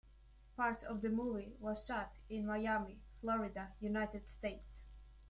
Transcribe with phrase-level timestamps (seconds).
[0.57, 4.81] Part of the movie was shot in Miami, Florida, United States.